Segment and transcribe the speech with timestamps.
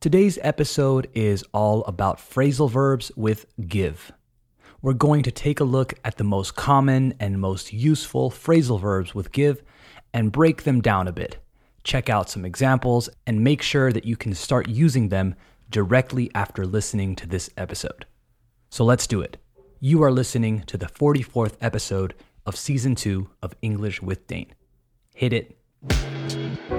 [0.00, 4.12] Today's episode is all about phrasal verbs with give.
[4.80, 9.12] We're going to take a look at the most common and most useful phrasal verbs
[9.12, 9.60] with give
[10.14, 11.38] and break them down a bit.
[11.82, 15.34] Check out some examples and make sure that you can start using them
[15.68, 18.06] directly after listening to this episode.
[18.70, 19.36] So let's do it.
[19.80, 22.14] You are listening to the 44th episode
[22.46, 24.52] of season 2 of English with Dane.
[25.12, 26.77] Hit it.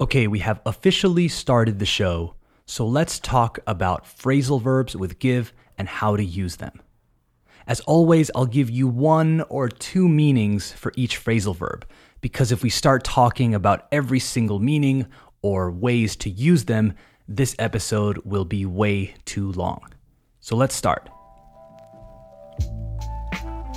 [0.00, 2.34] Okay, we have officially started the show,
[2.66, 6.82] so let's talk about phrasal verbs with give and how to use them.
[7.66, 11.86] As always, I'll give you one or two meanings for each phrasal verb,
[12.20, 15.06] because if we start talking about every single meaning
[15.42, 16.94] or ways to use them,
[17.28, 19.80] this episode will be way too long.
[20.40, 21.08] So let's start.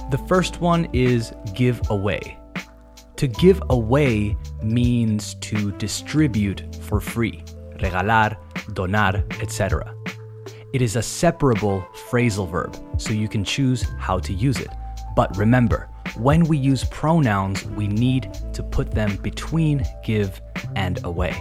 [0.10, 2.38] The first one is give away.
[3.18, 7.44] To give away means to distribute for free,
[7.80, 8.38] regalar,
[8.74, 9.96] donar, etc.
[10.72, 14.70] It is a separable phrasal verb, so you can choose how to use it.
[15.16, 20.40] But remember, when we use pronouns, we need to put them between give
[20.76, 21.36] and away.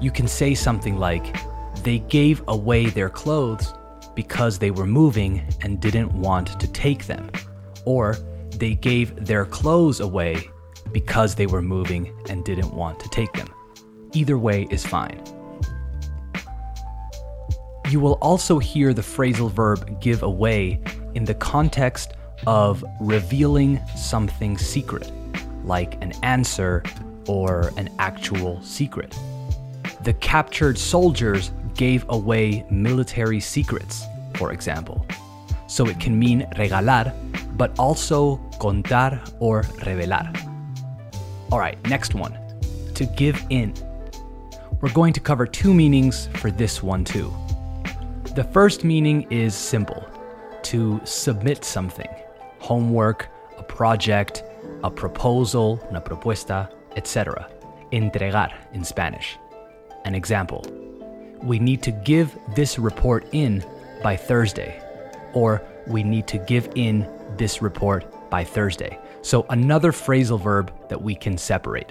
[0.00, 1.36] You can say something like,
[1.82, 3.74] They gave away their clothes
[4.14, 7.30] because they were moving and didn't want to take them.
[7.84, 8.16] Or,
[8.56, 10.48] they gave their clothes away
[10.92, 13.48] because they were moving and didn't want to take them.
[14.12, 15.22] Either way is fine.
[17.90, 20.80] You will also hear the phrasal verb give away
[21.14, 22.14] in the context
[22.46, 25.10] of revealing something secret,
[25.64, 26.82] like an answer
[27.28, 29.16] or an actual secret.
[30.02, 34.04] The captured soldiers gave away military secrets,
[34.36, 35.06] for example.
[35.66, 37.12] So it can mean regalar,
[37.56, 40.45] but also contar or revelar.
[41.52, 42.36] All right, next one
[42.94, 43.72] to give in.
[44.80, 47.32] We're going to cover two meanings for this one too.
[48.34, 50.04] The first meaning is simple
[50.64, 52.08] to submit something,
[52.58, 54.42] homework, a project,
[54.82, 57.48] a proposal, una propuesta, etc.
[57.92, 59.38] Entregar in Spanish.
[60.04, 60.64] An example
[61.42, 63.64] We need to give this report in
[64.02, 64.82] by Thursday,
[65.32, 68.98] or we need to give in this report by Thursday.
[69.26, 71.88] So, another phrasal verb that we can separate.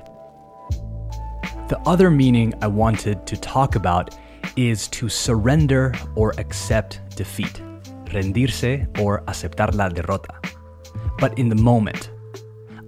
[1.68, 4.16] The other meaning I wanted to talk about
[4.56, 7.62] is to surrender or accept defeat,
[8.06, 10.34] rendirse or aceptar la derrota.
[11.20, 12.10] But in the moment,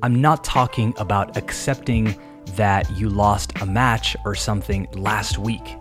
[0.02, 2.18] I'm not talking about accepting
[2.56, 5.76] that you lost a match or something last week.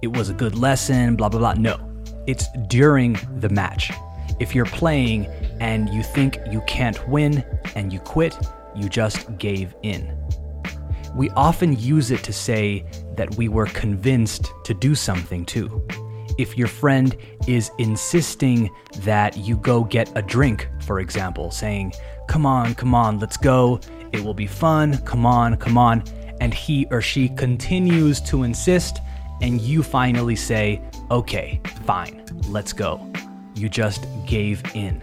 [0.00, 1.54] It was a good lesson, blah, blah, blah.
[1.54, 1.76] No,
[2.28, 3.90] it's during the match.
[4.38, 5.26] If you're playing
[5.60, 7.44] and you think you can't win
[7.74, 8.36] and you quit,
[8.74, 10.16] you just gave in.
[11.14, 12.84] We often use it to say
[13.16, 15.86] that we were convinced to do something too.
[16.38, 18.68] If your friend is insisting
[18.98, 21.94] that you go get a drink, for example, saying,
[22.28, 23.80] Come on, come on, let's go,
[24.12, 26.04] it will be fun, come on, come on,
[26.40, 28.98] and he or she continues to insist,
[29.40, 33.10] and you finally say, Okay, fine, let's go.
[33.54, 35.02] You just gave in.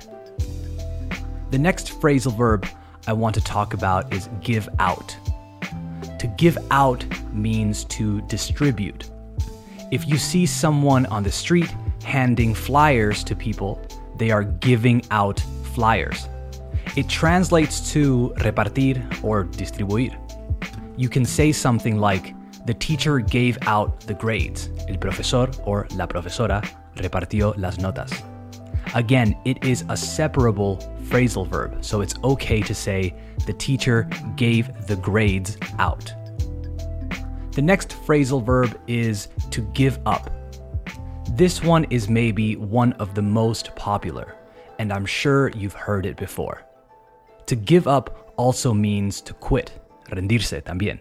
[1.53, 2.65] The next phrasal verb
[3.05, 5.15] I want to talk about is give out.
[6.17, 9.11] To give out means to distribute.
[9.91, 11.71] If you see someone on the street
[12.03, 13.79] handing flyers to people,
[14.17, 15.43] they are giving out
[15.75, 16.27] flyers.
[16.97, 20.17] It translates to repartir or distribuir.
[20.97, 22.33] You can say something like,
[22.65, 24.71] the teacher gave out the grades.
[24.89, 26.63] El profesor or la profesora
[26.95, 28.23] repartió las notas.
[28.95, 33.15] Again, it is a separable phrasal verb, so it's okay to say
[33.47, 36.13] the teacher gave the grades out.
[37.53, 40.29] The next phrasal verb is to give up.
[41.31, 44.35] This one is maybe one of the most popular,
[44.77, 46.63] and I'm sure you've heard it before.
[47.47, 49.71] To give up also means to quit,
[50.11, 50.99] rendirse también.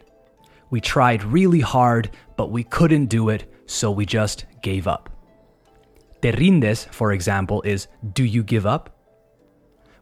[0.71, 5.12] We tried really hard, but we couldn't do it, so we just gave up.
[6.23, 8.97] Te rindes, for example, is do you give up?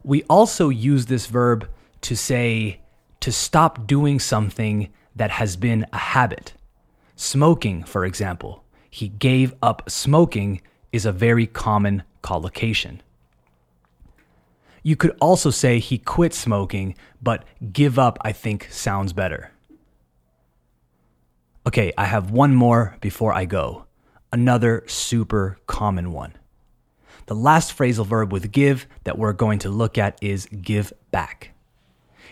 [0.03, 1.67] We also use this verb
[2.01, 2.79] to say
[3.19, 6.53] to stop doing something that has been a habit.
[7.15, 13.01] Smoking, for example, he gave up smoking is a very common collocation.
[14.83, 19.51] You could also say he quit smoking, but give up, I think, sounds better.
[21.67, 23.85] Okay, I have one more before I go.
[24.33, 26.33] Another super common one.
[27.25, 31.51] The last phrasal verb with give that we're going to look at is give back.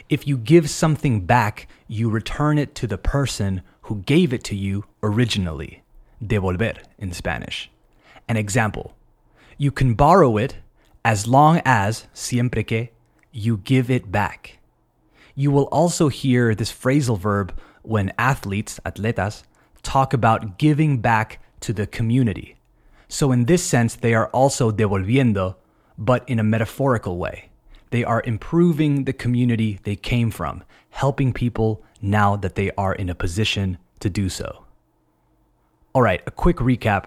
[0.08, 4.56] If you give something back, you return it to the person who gave it to
[4.56, 5.84] you originally.
[6.24, 7.70] Devolver in Spanish.
[8.30, 8.96] An example
[9.58, 10.56] you can borrow it
[11.04, 12.92] as long as, siempre que,
[13.34, 14.60] you give it back.
[15.36, 19.44] You will also hear this phrasal verb when athletes, atletas,
[19.84, 22.56] talk about giving back to the community.
[23.08, 25.56] So, in this sense, they are also devolviendo,
[25.98, 27.50] but in a metaphorical way.
[27.90, 33.10] They are improving the community they came from, helping people now that they are in
[33.10, 34.66] a position to do so.
[35.94, 37.06] All right, a quick recap.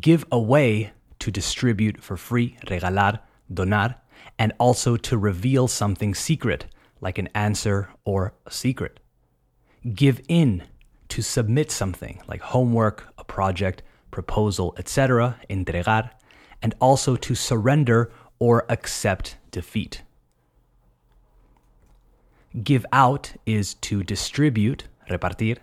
[0.00, 3.20] Give away to distribute for free, regalar,
[3.52, 3.96] donar,
[4.38, 6.66] and also to reveal something secret,
[7.00, 9.00] like an answer or a secret.
[9.94, 10.64] Give in
[11.08, 16.10] to submit something, like homework, project, proposal, etc., entregar,
[16.60, 20.02] and also to surrender or accept defeat.
[22.64, 25.58] Give out is to distribute, repartir.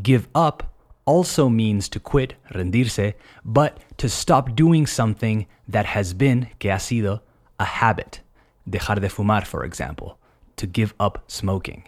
[0.00, 0.58] Give up
[1.06, 6.78] also means to quit, rendirse, but to stop doing something that has been, que ha
[6.78, 7.20] sido,
[7.58, 8.20] a habit.
[8.68, 10.18] Dejar de fumar, for example,
[10.56, 11.82] to give up smoking.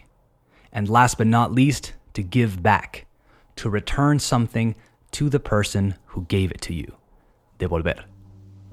[0.73, 3.05] And last but not least, to give back,
[3.59, 4.75] to return something
[5.11, 6.95] to the person who gave it to you.
[7.59, 8.03] Devolver.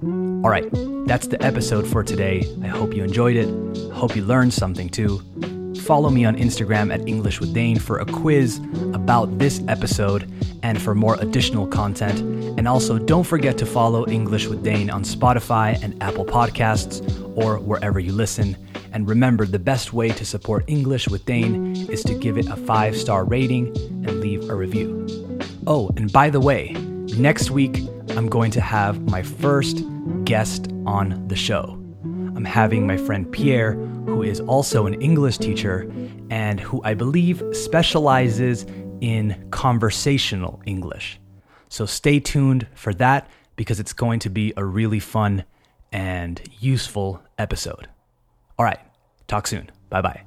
[0.03, 0.69] All right,
[1.07, 2.45] that's the episode for today.
[2.61, 3.49] I hope you enjoyed it.
[3.91, 5.23] Hope you learned something too.
[5.81, 8.59] Follow me on Instagram at English with Dane for a quiz
[8.93, 10.31] about this episode
[10.61, 12.19] and for more additional content.
[12.59, 17.01] And also, don't forget to follow English with Dane on Spotify and Apple Podcasts
[17.35, 18.57] or wherever you listen.
[18.91, 22.55] And remember, the best way to support English with Dane is to give it a
[22.55, 23.67] five star rating
[24.05, 25.26] and leave a review.
[25.69, 26.69] Oh, and by the way,
[27.17, 27.81] next week
[28.11, 29.83] I'm going to have my first
[30.23, 31.73] guest on the show.
[32.03, 35.91] I'm having my friend Pierre, who is also an English teacher
[36.29, 38.65] and who I believe specializes
[39.01, 41.19] in conversational English.
[41.67, 45.43] So stay tuned for that because it's going to be a really fun
[45.91, 47.89] and useful episode.
[48.57, 48.79] All right,
[49.27, 49.69] talk soon.
[49.89, 50.21] Bye bye.